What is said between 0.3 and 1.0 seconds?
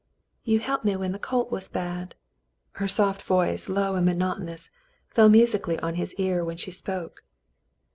"You helped me